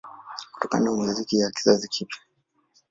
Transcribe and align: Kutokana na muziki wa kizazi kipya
Kutokana 0.53 0.83
na 0.85 0.91
muziki 0.95 1.41
wa 1.43 1.51
kizazi 1.51 1.87
kipya 1.93 2.19